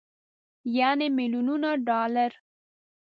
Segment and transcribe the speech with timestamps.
[0.77, 2.31] يعنې ميليونونه ډالر.